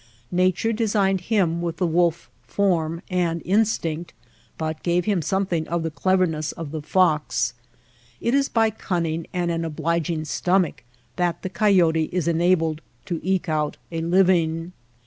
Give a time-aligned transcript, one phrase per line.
[0.31, 4.13] Nat ure designed him with the wolf form and in stinct,
[4.57, 7.53] but gave him something of the clever ness of the fox.
[8.19, 10.83] It is by cunning and an obliging stomach
[11.17, 14.71] that the coyote is enabled to eke out a living.